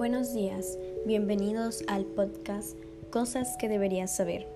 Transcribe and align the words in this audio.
Buenos 0.00 0.32
días, 0.32 0.78
bienvenidos 1.04 1.84
al 1.86 2.06
podcast 2.06 2.74
Cosas 3.10 3.58
que 3.58 3.68
deberías 3.68 4.10
saber. 4.10 4.46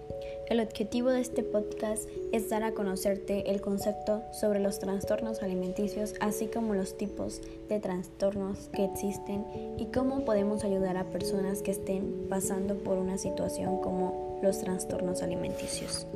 El 0.49 0.59
objetivo 0.59 1.11
de 1.11 1.21
este 1.21 1.43
podcast 1.43 2.09
es 2.33 2.49
dar 2.49 2.63
a 2.63 2.72
conocerte 2.72 3.51
el 3.51 3.61
concepto 3.61 4.22
sobre 4.33 4.58
los 4.58 4.79
trastornos 4.79 5.43
alimenticios, 5.43 6.15
así 6.21 6.47
como 6.47 6.72
los 6.72 6.97
tipos 6.97 7.43
de 7.69 7.79
trastornos 7.79 8.71
que 8.72 8.87
existen 8.87 9.44
y 9.76 9.85
cómo 9.93 10.25
podemos 10.25 10.65
ayudar 10.65 10.97
a 10.97 11.11
personas 11.11 11.61
que 11.61 11.72
estén 11.72 12.26
pasando 12.31 12.76
por 12.76 12.97
una 12.97 13.19
situación 13.19 13.83
como 13.83 14.40
los 14.42 14.61
trastornos 14.61 15.22
alimenticios. 15.22 16.06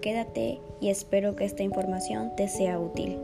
Quédate 0.00 0.60
y 0.80 0.88
espero 0.88 1.36
que 1.36 1.44
esta 1.44 1.62
información 1.62 2.34
te 2.36 2.48
sea 2.48 2.80
útil. 2.80 3.18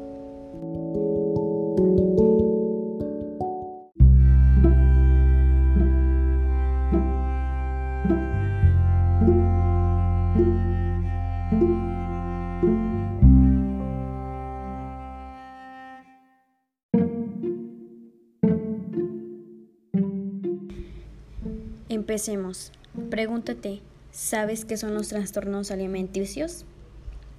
Empecemos. 21.92 22.72
Pregúntate, 23.10 23.82
¿sabes 24.12 24.64
qué 24.64 24.78
son 24.78 24.94
los 24.94 25.08
trastornos 25.08 25.70
alimenticios? 25.70 26.64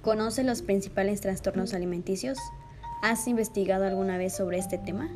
¿Conoces 0.00 0.46
los 0.46 0.62
principales 0.62 1.20
trastornos 1.20 1.74
alimenticios? 1.74 2.38
¿Has 3.02 3.26
investigado 3.26 3.84
alguna 3.84 4.16
vez 4.16 4.36
sobre 4.36 4.58
este 4.58 4.78
tema? 4.78 5.10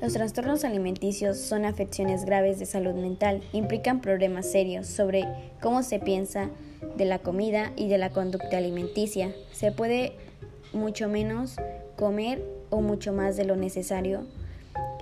Los 0.00 0.14
trastornos 0.14 0.64
alimenticios 0.64 1.36
son 1.36 1.66
afecciones 1.66 2.24
graves 2.24 2.58
de 2.58 2.64
salud 2.64 2.94
mental, 2.94 3.42
implican 3.52 4.00
problemas 4.00 4.50
serios 4.50 4.86
sobre 4.86 5.26
cómo 5.60 5.82
se 5.82 5.98
piensa 5.98 6.48
de 6.96 7.04
la 7.04 7.18
comida 7.18 7.72
y 7.76 7.88
de 7.88 7.98
la 7.98 8.08
conducta 8.08 8.56
alimenticia. 8.56 9.34
Se 9.52 9.70
puede 9.70 10.29
mucho 10.72 11.08
menos 11.08 11.56
comer 11.96 12.42
o 12.70 12.80
mucho 12.80 13.12
más 13.12 13.36
de 13.36 13.44
lo 13.44 13.56
necesario. 13.56 14.26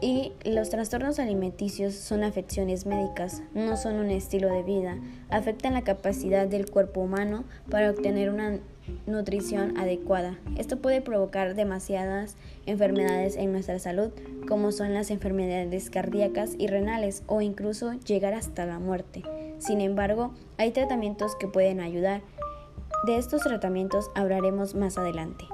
Y 0.01 0.33
los 0.45 0.71
trastornos 0.71 1.19
alimenticios 1.19 1.95
son 1.95 2.23
afecciones 2.23 2.87
médicas, 2.87 3.43
no 3.53 3.77
son 3.77 3.97
un 3.97 4.11
estilo 4.11 4.49
de 4.49 4.63
vida. 4.63 4.97
Afectan 5.29 5.75
la 5.75 5.83
capacidad 5.83 6.47
del 6.47 6.71
cuerpo 6.71 7.01
humano 7.01 7.45
para 7.69 7.91
obtener 7.91 8.31
una 8.31 8.61
nutrición 9.07 9.77
adecuada. 9.77 10.39
Esto 10.57 10.79
puede 10.79 11.01
provocar 11.01 11.55
demasiadas 11.55 12.37
enfermedades 12.67 13.37
en 13.37 13.51
nuestra 13.53 13.79
salud, 13.81 14.11
como 14.47 14.71
son 14.71 14.95
las 14.95 15.11
enfermedades 15.11 15.91
cardíacas 15.91 16.53
y 16.57 16.69
renales, 16.69 17.25
o 17.27 17.41
incluso 17.41 17.95
llegar 18.07 18.35
hasta 18.35 18.67
la 18.67 18.79
muerte. 18.79 19.25
Sin 19.59 19.81
embargo, 19.81 20.33
hay 20.59 20.71
tratamientos 20.71 21.35
que 21.37 21.49
pueden 21.49 21.81
ayudar. 21.81 22.23
De 23.05 23.19
estos 23.19 23.43
tratamientos 23.43 24.11
hablaremos 24.15 24.75
más 24.75 24.97
adelante. 24.97 25.45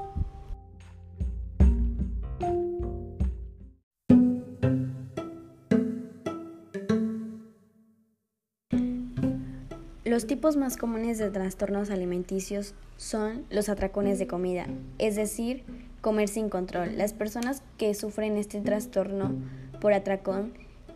Los 10.15 10.29
tipos 10.29 10.57
más 10.57 10.77
comunes 10.77 11.19
de 11.19 11.29
trastornos 11.29 11.91
alimenticios 11.91 12.75
son 12.97 13.45
los 13.51 13.69
atracones 13.69 14.20
de 14.20 14.29
comida, 14.29 14.69
es 14.98 15.17
decir, 15.17 15.64
comer 16.02 16.29
sin 16.29 16.48
control. 16.48 16.97
Las 16.97 17.13
personas 17.13 17.64
que 17.79 17.92
sufren 17.95 18.36
este 18.36 18.61
trastorno 18.61 19.35
por 19.80 19.92
atracón 19.92 20.53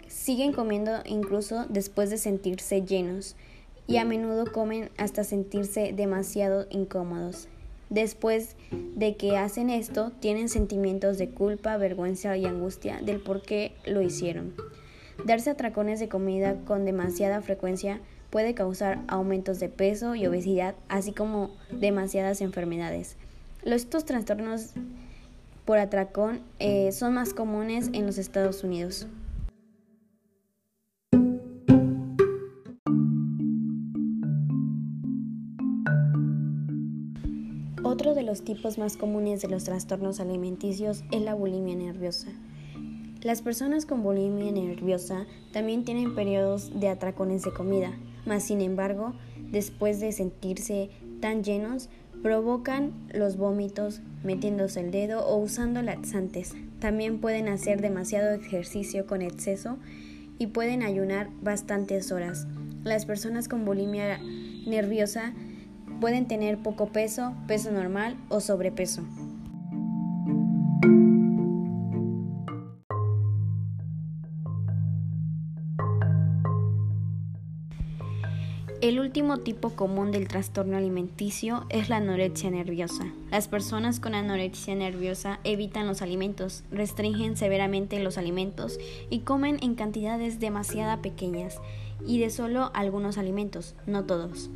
siguen 0.07 0.53
comiendo 0.53 1.01
incluso 1.05 1.67
después 1.69 2.11
de 2.11 2.17
sentirse 2.17 2.83
llenos 2.83 3.35
y 3.89 3.97
a 3.97 4.05
menudo 4.05 4.53
comen 4.53 4.89
hasta 4.99 5.25
sentirse 5.25 5.93
demasiado 5.93 6.69
incómodos. 6.71 7.49
Después 7.91 8.55
de 8.71 9.17
que 9.17 9.37
hacen 9.37 9.69
esto, 9.69 10.13
tienen 10.21 10.49
sentimientos 10.49 11.19
de 11.19 11.31
culpa, 11.31 11.77
vergüenza 11.77 12.37
y 12.37 12.47
angustia 12.47 13.01
del 13.03 13.19
por 13.19 13.43
qué 13.43 13.73
lo 13.85 14.01
hicieron. 14.01 14.55
Darse 15.25 15.51
atracones 15.51 15.99
de 15.99 16.09
comida 16.09 16.55
con 16.65 16.85
demasiada 16.85 17.43
frecuencia 17.43 18.01
puede 18.31 18.55
causar 18.55 19.01
aumentos 19.09 19.61
de 19.61 19.69
peso 19.69 20.15
y 20.15 20.27
obesidad, 20.27 20.75
así 20.89 21.13
como 21.13 21.51
demasiadas 21.71 22.41
enfermedades. 22.41 23.17
Estos 23.65 24.05
trastornos 24.05 24.73
por 25.65 25.79
atracón 25.79 26.41
eh, 26.59 26.93
son 26.93 27.15
más 27.15 27.35
comunes 27.35 27.91
en 27.93 28.07
los 28.07 28.19
Estados 28.19 28.65
Unidos. 28.65 29.07
Otro 37.83 38.15
de 38.15 38.23
los 38.23 38.43
tipos 38.45 38.79
más 38.79 38.97
comunes 38.97 39.43
de 39.43 39.49
los 39.49 39.65
trastornos 39.65 40.21
alimenticios 40.21 41.03
es 41.11 41.23
la 41.23 41.35
bulimia 41.35 41.75
nerviosa. 41.75 42.29
Las 43.23 43.43
personas 43.43 43.85
con 43.85 44.05
bulimia 44.05 44.53
nerviosa 44.53 45.27
también 45.53 45.85
tienen 45.85 46.15
periodos 46.15 46.79
de 46.79 46.89
atracones 46.89 47.43
de 47.43 47.53
comida, 47.53 47.99
mas 48.27 48.45
sin 48.45 48.61
embargo, 48.61 49.13
después 49.51 49.99
de 49.99 50.13
sentirse 50.13 50.91
tan 51.21 51.43
llenos, 51.43 51.89
provocan 52.23 52.93
los 53.13 53.37
vómitos 53.37 54.03
metiéndose 54.23 54.81
el 54.81 54.93
dedo 54.93 55.27
o 55.27 55.37
usando 55.37 55.83
laxantes. 55.83 56.55
También 56.79 57.21
pueden 57.21 57.49
hacer 57.49 57.81
demasiado 57.81 58.35
ejercicio 58.35 59.07
con 59.07 59.21
exceso 59.21 59.79
y 60.39 60.47
pueden 60.47 60.83
ayunar 60.83 61.29
bastantes 61.43 62.13
horas. 62.13 62.47
Las 62.85 63.05
personas 63.05 63.49
con 63.49 63.65
bulimia 63.65 64.21
nerviosa 64.65 65.33
pueden 66.01 66.29
tener 66.29 66.59
poco 66.59 66.87
peso, 66.87 67.35
peso 67.49 67.73
normal 67.73 68.17
o 68.29 68.41
sobrepeso. 68.41 69.03
El 78.81 79.01
último 79.01 79.39
tipo 79.39 79.71
común 79.71 80.13
del 80.13 80.29
trastorno 80.29 80.77
alimenticio 80.77 81.65
es 81.69 81.89
la 81.89 81.97
anorexia 81.97 82.49
nerviosa. 82.49 83.13
Las 83.29 83.49
personas 83.49 83.99
con 83.99 84.15
anorexia 84.15 84.77
nerviosa 84.77 85.41
evitan 85.43 85.89
los 85.89 86.01
alimentos, 86.01 86.63
restringen 86.71 87.37
severamente 87.37 87.99
los 87.99 88.19
alimentos 88.19 88.79
y 89.11 89.21
comen 89.21 89.59
en 89.63 89.75
cantidades 89.75 90.39
demasiado 90.39 91.03
pequeñas 91.03 91.61
y 92.07 92.21
de 92.21 92.31
solo 92.31 92.71
algunos 92.73 93.19
alimentos, 93.19 93.75
no 93.87 94.05
todos. 94.05 94.49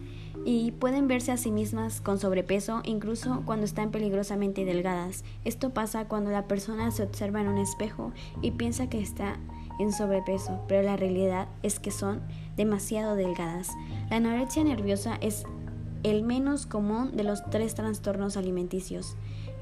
Y 0.45 0.71
pueden 0.71 1.09
verse 1.09 1.33
a 1.33 1.37
sí 1.37 1.51
mismas 1.51 2.01
con 2.01 2.21
sobrepeso 2.21 2.81
incluso 2.85 3.43
cuando 3.45 3.65
están 3.65 3.91
peligrosamente 3.91 4.65
delgadas. 4.65 5.25
Esto 5.45 5.71
pasa 5.71 6.07
cuando 6.07 6.31
la 6.31 6.47
persona 6.47 6.93
se 6.93 7.03
observa 7.03 7.41
en 7.41 7.49
un 7.49 7.59
espejo 7.59 8.13
y 8.41 8.53
piensa 8.53 8.89
que 8.89 9.01
está 9.01 9.41
en 9.79 9.93
sobrepeso, 9.93 10.61
pero 10.69 10.83
la 10.83 10.97
realidad 10.97 11.49
es 11.63 11.81
que 11.81 11.91
son 11.91 12.21
demasiado 12.57 13.17
delgadas. 13.17 13.71
La 14.11 14.17
anorexia 14.17 14.65
nerviosa 14.65 15.17
es 15.21 15.45
el 16.03 16.23
menos 16.23 16.67
común 16.67 17.17
de 17.17 17.25
los 17.25 17.45
tres 17.51 17.75
trastornos 17.75 18.37
alimenticios, 18.37 19.17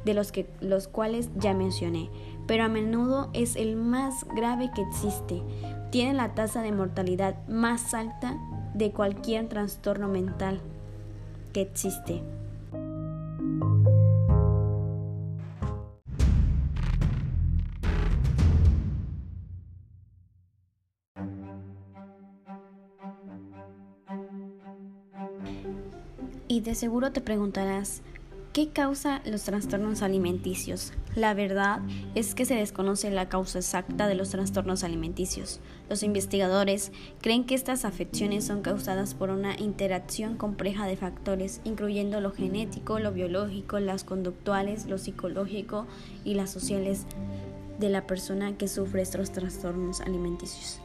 de 0.04 0.14
los, 0.14 0.32
que, 0.32 0.48
los 0.60 0.88
cuales 0.88 1.28
ya 1.36 1.54
mencioné, 1.54 2.08
pero 2.46 2.64
a 2.64 2.68
menudo 2.68 3.30
es 3.32 3.56
el 3.56 3.76
más 3.76 4.26
grave 4.34 4.70
que 4.74 4.82
existe. 4.82 5.42
Tiene 5.90 6.14
la 6.14 6.34
tasa 6.34 6.62
de 6.62 6.72
mortalidad 6.72 7.46
más 7.48 7.94
alta 7.94 8.38
de 8.74 8.92
cualquier 8.92 9.48
trastorno 9.48 10.08
mental 10.08 10.60
que 11.52 11.60
existe. 11.60 12.22
De 26.70 26.76
seguro 26.76 27.10
te 27.10 27.20
preguntarás, 27.20 28.00
¿qué 28.52 28.68
causa 28.68 29.22
los 29.24 29.42
trastornos 29.42 30.02
alimenticios? 30.02 30.92
La 31.16 31.34
verdad 31.34 31.80
es 32.14 32.36
que 32.36 32.44
se 32.44 32.54
desconoce 32.54 33.10
la 33.10 33.28
causa 33.28 33.58
exacta 33.58 34.06
de 34.06 34.14
los 34.14 34.30
trastornos 34.30 34.84
alimenticios. 34.84 35.58
Los 35.88 36.04
investigadores 36.04 36.92
creen 37.20 37.42
que 37.42 37.56
estas 37.56 37.84
afecciones 37.84 38.44
son 38.44 38.62
causadas 38.62 39.14
por 39.14 39.30
una 39.30 39.58
interacción 39.58 40.36
compleja 40.36 40.86
de 40.86 40.96
factores, 40.96 41.60
incluyendo 41.64 42.20
lo 42.20 42.30
genético, 42.30 43.00
lo 43.00 43.10
biológico, 43.10 43.80
las 43.80 44.04
conductuales, 44.04 44.86
lo 44.86 44.98
psicológico 44.98 45.88
y 46.24 46.34
las 46.34 46.50
sociales 46.50 47.04
de 47.80 47.88
la 47.88 48.06
persona 48.06 48.56
que 48.56 48.68
sufre 48.68 49.02
estos 49.02 49.32
trastornos 49.32 50.00
alimenticios. 50.02 50.80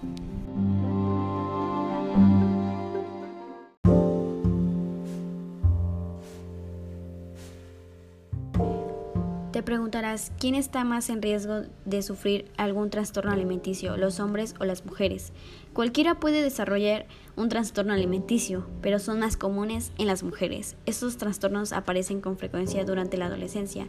Preguntarás, 9.63 10.31
¿quién 10.39 10.55
está 10.55 10.83
más 10.83 11.09
en 11.09 11.21
riesgo 11.21 11.61
de 11.85 12.01
sufrir 12.01 12.51
algún 12.57 12.89
trastorno 12.89 13.31
alimenticio, 13.31 13.95
los 13.95 14.19
hombres 14.19 14.55
o 14.59 14.65
las 14.65 14.85
mujeres? 14.85 15.33
Cualquiera 15.73 16.19
puede 16.19 16.41
desarrollar 16.41 17.05
un 17.35 17.49
trastorno 17.49 17.93
alimenticio, 17.93 18.67
pero 18.81 18.99
son 18.99 19.19
más 19.19 19.37
comunes 19.37 19.91
en 19.97 20.07
las 20.07 20.23
mujeres. 20.23 20.77
Estos 20.85 21.17
trastornos 21.17 21.73
aparecen 21.73 22.21
con 22.21 22.37
frecuencia 22.37 22.85
durante 22.85 23.17
la 23.17 23.27
adolescencia. 23.27 23.87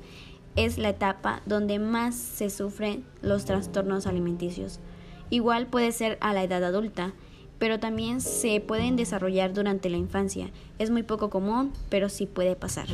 Es 0.56 0.78
la 0.78 0.90
etapa 0.90 1.42
donde 1.46 1.78
más 1.78 2.14
se 2.16 2.50
sufren 2.50 3.04
los 3.22 3.44
trastornos 3.44 4.06
alimenticios. 4.06 4.80
Igual 5.30 5.66
puede 5.66 5.92
ser 5.92 6.18
a 6.20 6.32
la 6.32 6.44
edad 6.44 6.64
adulta, 6.64 7.12
pero 7.58 7.80
también 7.80 8.20
se 8.20 8.60
pueden 8.60 8.96
desarrollar 8.96 9.52
durante 9.52 9.90
la 9.90 9.96
infancia. 9.96 10.50
Es 10.78 10.90
muy 10.90 11.02
poco 11.02 11.30
común, 11.30 11.72
pero 11.88 12.08
sí 12.08 12.26
puede 12.26 12.56
pasar. 12.56 12.88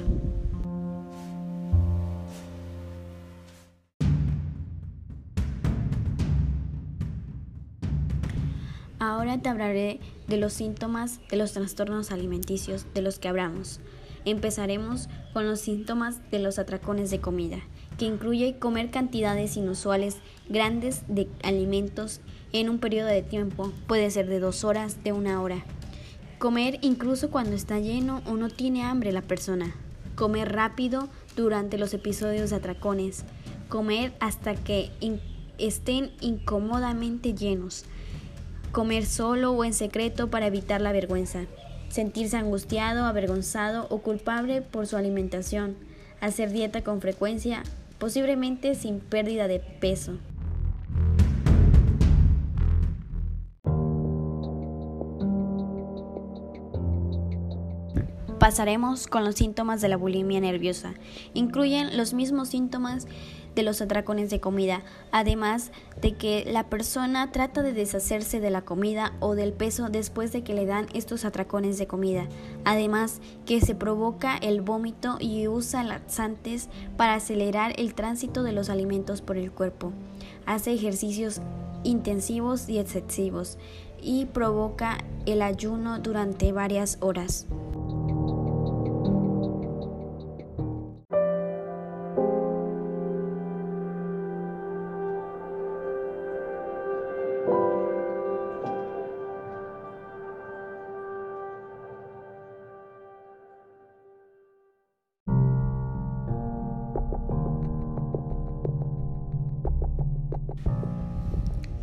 Ahora 9.23 9.39
te 9.39 9.49
hablaré 9.49 10.01
de 10.27 10.37
los 10.37 10.53
síntomas 10.53 11.21
de 11.31 11.37
los 11.37 11.53
trastornos 11.53 12.11
alimenticios 12.11 12.87
de 12.93 13.03
los 13.03 13.21
que 13.21 13.29
hablamos. 13.29 13.79
Empezaremos 14.25 15.09
con 15.33 15.47
los 15.47 15.61
síntomas 15.61 16.29
de 16.33 16.41
los 16.41 16.59
atracones 16.59 17.09
de 17.13 17.21
comida, 17.21 17.61
que 17.99 18.07
incluye 18.07 18.59
comer 18.59 18.91
cantidades 18.91 19.57
inusuales 19.57 20.17
grandes 20.49 21.05
de 21.07 21.29
alimentos 21.45 22.21
en 22.53 22.69
un 22.69 22.81
periodo 22.81 23.07
de 23.07 23.23
tiempo, 23.23 23.71
puede 23.87 24.11
ser 24.11 24.27
de 24.27 24.41
dos 24.41 24.65
horas, 24.65 25.05
de 25.05 25.13
una 25.13 25.41
hora. 25.41 25.65
Comer 26.41 26.81
incluso 26.83 27.31
cuando 27.31 27.55
está 27.55 27.79
lleno 27.79 28.23
o 28.27 28.33
no 28.33 28.49
tiene 28.49 28.83
hambre 28.83 29.13
la 29.13 29.23
persona. 29.23 29.73
Comer 30.17 30.51
rápido 30.51 31.09
durante 31.37 31.79
los 31.79 31.95
episodios 31.95 32.51
de 32.51 32.57
atracones. 32.57 33.25
Comer 33.69 34.15
hasta 34.19 34.57
que 34.57 34.91
estén 35.59 36.11
incómodamente 36.21 37.35
llenos 37.35 37.85
comer 38.73 39.05
solo 39.05 39.53
o 39.53 39.65
en 39.65 39.75
secreto 39.75 40.31
para 40.31 40.47
evitar 40.47 40.81
la 40.81 40.93
vergüenza, 40.93 41.43
sentirse 41.89 42.39
angustiado, 42.39 43.05
avergonzado 43.05 43.87
o 43.91 43.99
culpable 43.99 44.63
por 44.63 44.87
su 44.87 44.97
alimentación, 44.97 45.77
hacer 46.21 46.51
dieta 46.51 46.83
con 46.83 47.01
frecuencia, 47.01 47.63
posiblemente 47.99 48.75
sin 48.75 48.99
pérdida 48.99 49.47
de 49.47 49.61
peso. 49.61 50.19
Pasaremos 58.39 59.07
con 59.07 59.25
los 59.25 59.37
síntomas 59.37 59.81
de 59.81 59.89
la 59.89 59.97
bulimia 59.97 60.41
nerviosa. 60.41 60.95
Incluyen 61.33 61.97
los 61.97 62.13
mismos 62.13 62.49
síntomas 62.49 63.07
de 63.55 63.63
los 63.63 63.81
atracones 63.81 64.31
de 64.31 64.41
comida, 64.41 64.83
además 65.11 65.73
de 66.01 66.15
que 66.15 66.45
la 66.47 66.69
persona 66.69 67.31
trata 67.33 67.63
de 67.63 67.73
deshacerse 67.73 68.41
de 68.41 68.51
la 68.51 68.63
comida 68.63 69.13
o 69.21 69.35
del 69.35 69.53
peso 69.53 69.89
después 69.89 70.33
de 70.33 70.43
que 70.43 70.55
le 70.55 70.67
dan 70.67 70.87
estos 70.95 71.25
atracones 71.25 71.79
de 71.79 71.87
comida, 71.87 72.27
además 72.65 73.21
que 73.47 73.61
se 73.61 73.75
provoca 73.75 74.37
el 74.37 74.61
vómito 74.61 75.17
y 75.21 75.47
usa 75.49 75.85
laxantes 75.85 76.69
para 76.97 77.15
acelerar 77.15 77.75
el 77.77 77.95
tránsito 77.95 78.43
de 78.43 78.53
los 78.53 78.71
alimentos 78.71 79.21
por 79.21 79.37
el 79.37 79.53
cuerpo, 79.53 79.93
hace 80.47 80.73
ejercicios 80.73 81.41
intensivos 81.85 82.69
y 82.69 82.79
excesivos 82.79 83.59
y 84.01 84.27
provoca 84.27 84.99
el 85.27 85.43
ayuno 85.43 86.01
durante 86.01 86.53
varias 86.53 86.99
horas. 87.01 87.47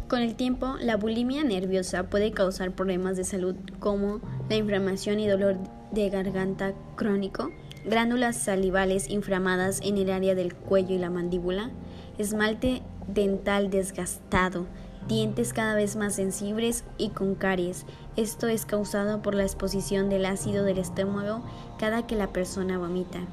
Con 0.10 0.24
el 0.24 0.34
tiempo, 0.34 0.76
la 0.82 0.98
bulimia 0.98 1.44
nerviosa 1.44 2.10
puede 2.10 2.32
causar 2.32 2.72
problemas 2.72 3.16
de 3.16 3.24
salud 3.24 3.56
como 3.80 4.22
la 4.50 4.56
inflamación 4.56 5.20
y 5.20 5.28
dolor 5.28 5.58
de 5.92 6.10
garganta 6.10 6.74
crónico, 6.96 7.52
glándulas 7.86 8.36
salivales 8.36 9.08
inflamadas 9.08 9.82
en 9.84 10.00
el 10.00 10.10
área 10.10 10.34
del 10.34 10.56
cuello 10.56 10.96
y 10.96 10.98
la 10.98 11.12
mandíbula, 11.12 11.70
esmalte 12.18 12.82
dental 13.08 13.70
desgastado, 13.70 14.66
dientes 15.08 15.54
cada 15.54 15.76
vez 15.76 15.96
más 15.96 16.16
sensibles 16.16 16.86
y 16.98 17.10
con 17.10 17.36
caries. 17.36 17.86
Esto 18.16 18.48
es 18.48 18.66
causado 18.66 19.22
por 19.22 19.36
la 19.36 19.44
exposición 19.44 20.10
del 20.10 20.26
ácido 20.26 20.64
del 20.64 20.80
estómago 20.80 21.44
cada 21.78 22.08
que 22.08 22.16
la 22.16 22.34
persona 22.34 22.80
vomita 22.80 23.28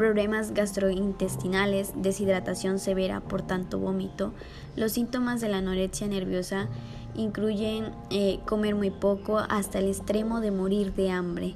problemas 0.00 0.54
gastrointestinales, 0.54 1.92
deshidratación 1.94 2.78
severa 2.78 3.20
por 3.20 3.42
tanto 3.42 3.78
vómito. 3.78 4.32
Los 4.74 4.92
síntomas 4.92 5.42
de 5.42 5.50
la 5.50 5.58
anorexia 5.58 6.06
nerviosa 6.06 6.68
incluyen 7.14 7.92
eh, 8.08 8.38
comer 8.46 8.74
muy 8.74 8.90
poco 8.90 9.36
hasta 9.36 9.78
el 9.78 9.88
extremo 9.88 10.40
de 10.40 10.52
morir 10.52 10.94
de 10.94 11.10
hambre. 11.10 11.54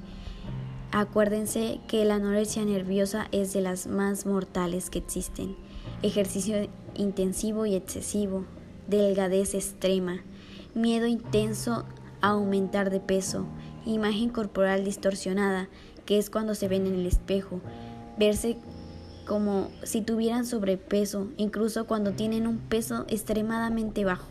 Acuérdense 0.93 1.81
que 1.89 2.05
la 2.05 2.17
anorexia 2.17 2.67
nerviosa 2.67 3.29
es 3.33 3.55
de 3.55 3.63
las 3.63 3.87
más 3.87 4.27
mortales 4.27 4.91
que 4.91 4.99
existen. 4.99 5.57
Ejercicio 6.03 6.69
intensivo 6.97 7.65
y 7.65 7.75
excesivo, 7.75 8.45
delgadez 8.89 9.55
extrema, 9.55 10.19
miedo 10.75 11.07
intenso 11.07 11.87
a 12.21 12.33
aumentar 12.33 12.91
de 12.91 13.01
peso, 13.01 13.47
imagen 13.87 14.29
corporal 14.29 14.85
distorsionada, 14.85 15.71
que 16.05 16.19
es 16.19 16.29
cuando 16.29 16.55
se 16.55 16.69
ven 16.69 16.87
en 16.87 16.97
el 16.97 17.07
espejo, 17.07 17.63
verse 18.19 18.57
como 19.27 19.71
si 19.83 20.03
tuvieran 20.03 20.45
sobrepeso, 20.45 21.29
incluso 21.37 21.87
cuando 21.87 22.13
tienen 22.13 22.47
un 22.47 22.59
peso 22.59 23.07
extremadamente 23.09 24.05
bajo. 24.05 24.29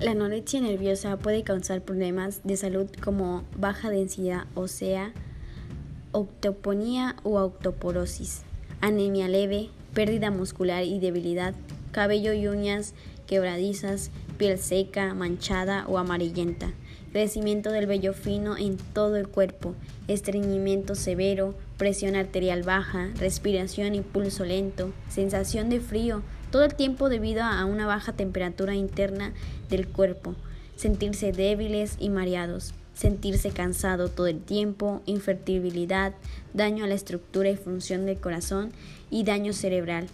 La 0.00 0.12
anorexia 0.12 0.62
nerviosa 0.62 1.18
puede 1.18 1.42
causar 1.44 1.82
problemas 1.82 2.40
de 2.42 2.56
salud 2.56 2.88
como 3.02 3.44
baja 3.58 3.90
densidad 3.90 4.46
ósea, 4.54 5.12
octoponía 6.12 7.16
o 7.22 7.38
octoporosis, 7.38 8.42
anemia 8.80 9.28
leve, 9.28 9.68
pérdida 9.92 10.30
muscular 10.30 10.84
y 10.84 11.00
debilidad 11.00 11.54
cabello 11.92 12.32
y 12.32 12.46
uñas 12.46 12.94
quebradizas, 13.26 14.10
piel 14.38 14.58
seca, 14.58 15.14
manchada 15.14 15.84
o 15.86 15.98
amarillenta, 15.98 16.72
crecimiento 17.12 17.70
del 17.70 17.86
vello 17.86 18.12
fino 18.12 18.56
en 18.56 18.76
todo 18.76 19.16
el 19.16 19.28
cuerpo, 19.28 19.74
estreñimiento 20.08 20.94
severo, 20.94 21.54
presión 21.76 22.16
arterial 22.16 22.62
baja, 22.62 23.10
respiración 23.16 23.94
y 23.94 24.00
pulso 24.00 24.44
lento, 24.44 24.92
sensación 25.08 25.70
de 25.70 25.80
frío 25.80 26.22
todo 26.50 26.64
el 26.64 26.74
tiempo 26.74 27.08
debido 27.08 27.42
a 27.42 27.64
una 27.64 27.86
baja 27.86 28.12
temperatura 28.12 28.74
interna 28.74 29.32
del 29.68 29.86
cuerpo, 29.86 30.34
sentirse 30.76 31.32
débiles 31.32 31.96
y 32.00 32.10
mareados, 32.10 32.74
sentirse 32.94 33.50
cansado 33.50 34.08
todo 34.08 34.26
el 34.26 34.40
tiempo, 34.40 35.00
infertilidad, 35.06 36.14
daño 36.52 36.84
a 36.84 36.88
la 36.88 36.94
estructura 36.94 37.50
y 37.50 37.56
función 37.56 38.04
del 38.04 38.18
corazón 38.18 38.72
y 39.10 39.24
daño 39.24 39.52
cerebral. 39.52 40.08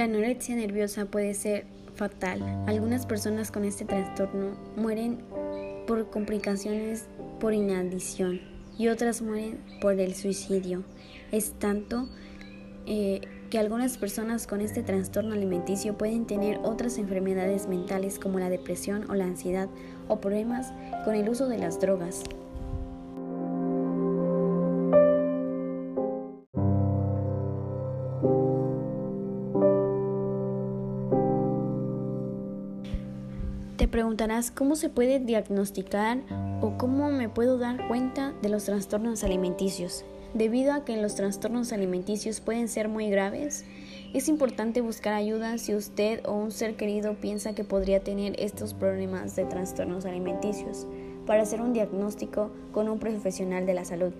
La 0.00 0.06
anorexia 0.06 0.56
nerviosa 0.56 1.04
puede 1.04 1.34
ser 1.34 1.66
fatal. 1.94 2.40
Algunas 2.66 3.04
personas 3.04 3.50
con 3.50 3.66
este 3.66 3.84
trastorno 3.84 4.56
mueren 4.74 5.18
por 5.86 6.08
complicaciones 6.08 7.04
por 7.38 7.52
inadición 7.52 8.40
y 8.78 8.88
otras 8.88 9.20
mueren 9.20 9.60
por 9.82 10.00
el 10.00 10.14
suicidio. 10.14 10.84
Es 11.32 11.52
tanto 11.52 12.08
eh, 12.86 13.20
que 13.50 13.58
algunas 13.58 13.98
personas 13.98 14.46
con 14.46 14.62
este 14.62 14.82
trastorno 14.82 15.34
alimenticio 15.34 15.98
pueden 15.98 16.26
tener 16.26 16.60
otras 16.62 16.96
enfermedades 16.96 17.68
mentales 17.68 18.18
como 18.18 18.38
la 18.38 18.48
depresión 18.48 19.04
o 19.10 19.14
la 19.14 19.24
ansiedad 19.24 19.68
o 20.08 20.18
problemas 20.18 20.72
con 21.04 21.14
el 21.14 21.28
uso 21.28 21.46
de 21.46 21.58
las 21.58 21.78
drogas. 21.78 22.22
Cómo 34.48 34.76
se 34.76 34.88
puede 34.88 35.18
diagnosticar 35.18 36.22
¿O 36.62 36.76
cómo 36.76 37.10
me 37.10 37.30
puedo 37.30 37.56
dar 37.56 37.88
cuenta 37.88 38.34
de 38.42 38.50
los 38.50 38.64
trastornos 38.64 39.24
alimenticios? 39.24 40.04
Debido 40.34 40.74
a 40.74 40.84
que 40.84 41.00
los 41.00 41.14
trastornos 41.14 41.72
alimenticios 41.72 42.40
pueden 42.40 42.68
ser 42.68 42.88
muy 42.88 43.08
graves, 43.08 43.64
es 44.12 44.28
importante 44.28 44.82
buscar 44.82 45.14
ayuda 45.14 45.56
si 45.56 45.74
usted 45.74 46.20
o 46.26 46.34
un 46.34 46.50
ser 46.50 46.76
querido 46.76 47.14
piensa 47.14 47.54
que 47.54 47.64
podría 47.64 48.00
tener 48.00 48.38
estos 48.38 48.74
problemas 48.74 49.36
de 49.36 49.46
trastornos 49.46 50.04
alimenticios 50.04 50.86
para 51.26 51.42
hacer 51.42 51.62
un 51.62 51.72
diagnóstico 51.72 52.50
con 52.72 52.90
un 52.90 52.98
profesional 52.98 53.64
de 53.64 53.74
la 53.74 53.86
salud. 53.86 54.12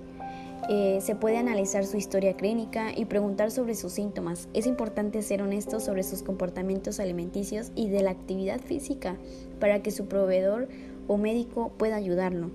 Eh, 0.68 0.98
se 1.00 1.14
puede 1.14 1.38
analizar 1.38 1.86
su 1.86 1.96
historia 1.96 2.36
clínica 2.36 2.92
y 2.96 3.06
preguntar 3.06 3.50
sobre 3.50 3.74
sus 3.74 3.92
síntomas. 3.92 4.48
Es 4.52 4.66
importante 4.66 5.22
ser 5.22 5.42
honesto 5.42 5.80
sobre 5.80 6.02
sus 6.02 6.22
comportamientos 6.22 7.00
alimenticios 7.00 7.72
y 7.74 7.88
de 7.88 8.02
la 8.02 8.10
actividad 8.10 8.60
física 8.60 9.16
para 9.58 9.82
que 9.82 9.90
su 9.90 10.06
proveedor 10.06 10.68
o 11.08 11.16
médico 11.16 11.72
pueda 11.76 11.96
ayudarlo. 11.96 12.50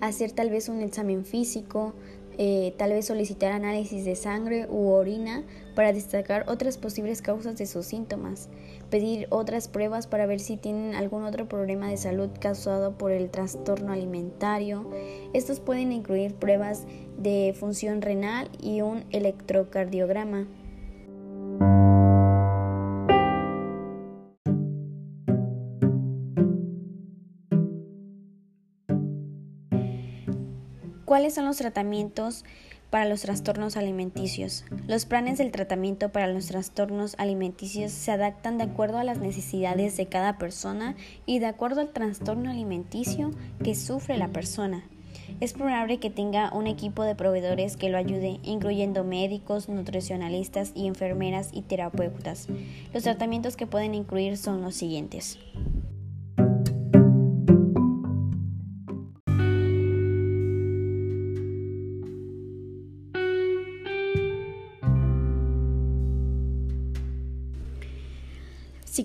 Hacer 0.00 0.32
tal 0.32 0.50
vez 0.50 0.68
un 0.68 0.80
examen 0.80 1.24
físico, 1.24 1.92
eh, 2.38 2.74
tal 2.78 2.92
vez 2.92 3.06
solicitar 3.06 3.52
análisis 3.52 4.04
de 4.04 4.16
sangre 4.16 4.66
u 4.68 4.88
orina 4.88 5.44
para 5.74 5.92
destacar 5.92 6.44
otras 6.48 6.78
posibles 6.78 7.22
causas 7.22 7.56
de 7.56 7.66
sus 7.66 7.86
síntomas, 7.86 8.48
pedir 8.90 9.26
otras 9.30 9.68
pruebas 9.68 10.06
para 10.06 10.26
ver 10.26 10.40
si 10.40 10.56
tienen 10.56 10.94
algún 10.94 11.24
otro 11.24 11.48
problema 11.48 11.88
de 11.88 11.96
salud 11.96 12.30
causado 12.40 12.96
por 12.98 13.12
el 13.12 13.30
trastorno 13.30 13.92
alimentario. 13.92 14.90
Estos 15.32 15.60
pueden 15.60 15.92
incluir 15.92 16.34
pruebas 16.34 16.84
de 17.18 17.54
función 17.58 18.02
renal 18.02 18.50
y 18.60 18.80
un 18.80 19.04
electrocardiograma. 19.10 20.46
¿Cuáles 31.12 31.34
son 31.34 31.44
los 31.44 31.58
tratamientos 31.58 32.42
para 32.88 33.04
los 33.04 33.20
trastornos 33.20 33.76
alimenticios? 33.76 34.64
Los 34.86 35.04
planes 35.04 35.36
del 35.36 35.50
tratamiento 35.50 36.08
para 36.08 36.26
los 36.26 36.46
trastornos 36.46 37.16
alimenticios 37.18 37.92
se 37.92 38.12
adaptan 38.12 38.56
de 38.56 38.64
acuerdo 38.64 38.96
a 38.96 39.04
las 39.04 39.18
necesidades 39.18 39.98
de 39.98 40.06
cada 40.06 40.38
persona 40.38 40.96
y 41.26 41.38
de 41.38 41.44
acuerdo 41.44 41.82
al 41.82 41.92
trastorno 41.92 42.50
alimenticio 42.50 43.30
que 43.62 43.74
sufre 43.74 44.16
la 44.16 44.28
persona. 44.28 44.84
Es 45.40 45.52
probable 45.52 46.00
que 46.00 46.08
tenga 46.08 46.50
un 46.54 46.66
equipo 46.66 47.02
de 47.02 47.14
proveedores 47.14 47.76
que 47.76 47.90
lo 47.90 47.98
ayude, 47.98 48.40
incluyendo 48.42 49.04
médicos, 49.04 49.68
nutricionalistas 49.68 50.72
y 50.74 50.86
enfermeras 50.86 51.50
y 51.52 51.60
terapeutas. 51.60 52.48
Los 52.94 53.02
tratamientos 53.02 53.58
que 53.58 53.66
pueden 53.66 53.94
incluir 53.94 54.38
son 54.38 54.62
los 54.62 54.76
siguientes. 54.76 55.38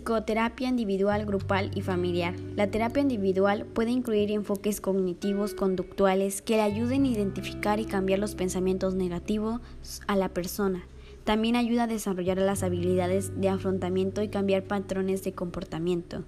Psicoterapia 0.08 0.70
individual, 0.70 1.26
grupal 1.26 1.70
y 1.76 1.82
familiar. 1.82 2.34
La 2.56 2.72
terapia 2.72 3.02
individual 3.02 3.66
puede 3.66 3.92
incluir 3.92 4.32
enfoques 4.32 4.80
cognitivos 4.80 5.54
conductuales 5.54 6.42
que 6.42 6.56
le 6.56 6.62
ayuden 6.62 7.04
a 7.04 7.10
identificar 7.10 7.82
y 7.82 7.86
cambiar 7.86 8.20
los 8.20 8.34
pensamientos 8.34 8.96
negativos 8.96 9.60
a 10.08 10.16
la 10.16 10.30
persona. 10.30 10.88
También 11.26 11.58
ayuda 11.58 11.84
a 11.84 11.88
desarrollar 11.88 12.38
las 12.38 12.64
habilidades 12.64 13.34
de 13.42 13.50
afrontamiento 13.50 14.24
y 14.24 14.30
cambiar 14.30 14.64
patrones 14.64 15.26
de 15.26 15.34
comportamiento. 15.34 16.24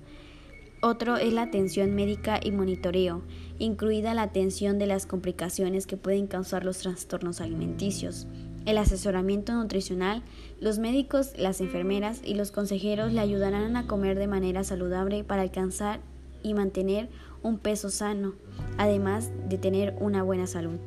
Otro 0.81 1.15
es 1.15 1.31
la 1.31 1.43
atención 1.43 1.95
médica 1.95 2.41
y 2.43 2.51
monitoreo, 2.51 3.21
incluida 3.59 4.13
la 4.13 4.23
atención 4.23 4.77
de 4.77 4.87
las 4.87 5.05
complicaciones 5.05 5.87
que 5.87 5.95
pueden 5.95 6.27
causar 6.27 6.65
los 6.65 6.79
trastornos 6.79 7.39
alimenticios. 7.39 8.27
El 8.69 8.77
asesoramiento 8.77 9.51
nutricional, 9.53 10.21
los 10.61 10.77
médicos, 10.77 11.33
las 11.35 11.59
enfermeras 11.59 12.21
y 12.23 12.35
los 12.35 12.51
consejeros 12.51 13.11
le 13.11 13.19
ayudarán 13.19 13.75
a 13.75 13.87
comer 13.87 14.19
de 14.19 14.27
manera 14.27 14.63
saludable 14.63 15.23
para 15.23 15.41
alcanzar 15.41 16.01
y 16.43 16.53
mantener 16.53 17.09
un 17.41 17.57
peso 17.57 17.89
sano, 17.89 18.35
además 18.77 19.31
de 19.49 19.57
tener 19.57 19.95
una 19.99 20.21
buena 20.21 20.45
salud. 20.45 20.77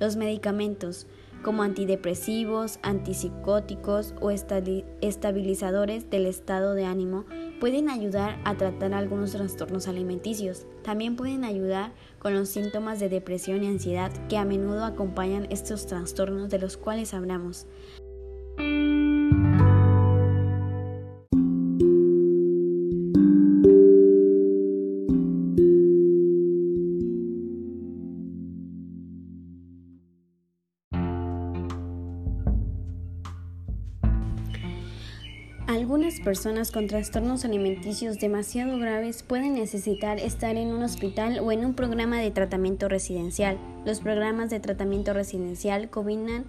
Los 0.00 0.16
medicamentos, 0.16 1.06
como 1.42 1.62
antidepresivos, 1.62 2.78
antipsicóticos 2.80 4.14
o 4.22 4.30
estabilizadores 4.30 6.08
del 6.08 6.24
estado 6.24 6.72
de 6.72 6.86
ánimo, 6.86 7.26
pueden 7.60 7.88
ayudar 7.88 8.38
a 8.44 8.56
tratar 8.56 8.94
algunos 8.94 9.32
trastornos 9.32 9.88
alimenticios. 9.88 10.66
También 10.82 11.16
pueden 11.16 11.44
ayudar 11.44 11.92
con 12.18 12.34
los 12.34 12.48
síntomas 12.48 13.00
de 13.00 13.08
depresión 13.08 13.64
y 13.64 13.68
ansiedad 13.68 14.12
que 14.28 14.38
a 14.38 14.44
menudo 14.44 14.84
acompañan 14.84 15.46
estos 15.50 15.86
trastornos 15.86 16.50
de 16.50 16.58
los 16.58 16.76
cuales 16.76 17.14
hablamos. 17.14 17.66
Algunas 35.96 36.20
personas 36.20 36.72
con 36.72 36.88
trastornos 36.88 37.46
alimenticios 37.46 38.18
demasiado 38.18 38.78
graves 38.78 39.22
pueden 39.22 39.54
necesitar 39.54 40.18
estar 40.18 40.54
en 40.56 40.68
un 40.68 40.82
hospital 40.82 41.38
o 41.38 41.52
en 41.52 41.64
un 41.64 41.72
programa 41.72 42.18
de 42.18 42.30
tratamiento 42.30 42.90
residencial. 42.90 43.56
Los 43.86 44.00
programas 44.00 44.50
de 44.50 44.60
tratamiento 44.60 45.14
residencial 45.14 45.88
combinan 45.88 46.44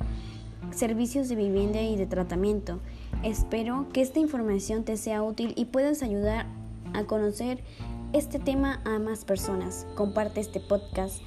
servicios 0.71 1.29
de 1.29 1.37
vivienda 1.37 1.81
y 1.81 1.95
de 1.95 2.05
tratamiento. 2.05 2.81
Espero 3.23 3.87
que 3.93 4.01
esta 4.01 4.19
información 4.19 4.83
te 4.83 4.97
sea 4.97 5.23
útil 5.23 5.53
y 5.55 5.63
puedas 5.63 6.03
ayudar 6.03 6.45
a 6.93 7.05
conocer 7.05 7.63
este 8.11 8.39
tema 8.39 8.81
a 8.83 8.99
más 8.99 9.23
personas. 9.23 9.87
Comparte 9.95 10.41
este 10.41 10.59
podcast 10.59 11.21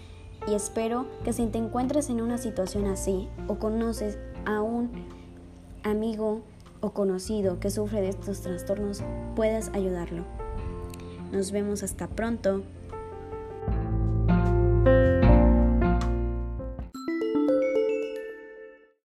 y 0.46 0.52
espero 0.52 1.06
que 1.24 1.32
si 1.32 1.46
te 1.46 1.56
encuentras 1.56 2.10
en 2.10 2.20
una 2.20 2.36
situación 2.36 2.84
así 2.84 3.30
o 3.48 3.58
conoces 3.58 4.18
a 4.44 4.60
un 4.60 4.90
amigo 5.84 6.42
o 6.80 6.90
conocido 6.90 7.60
que 7.60 7.70
sufre 7.70 8.00
de 8.00 8.08
estos 8.08 8.40
trastornos 8.40 9.02
puedas 9.36 9.70
ayudarlo. 9.74 10.24
Nos 11.32 11.52
vemos 11.52 11.82
hasta 11.82 12.08
pronto. 12.08 12.62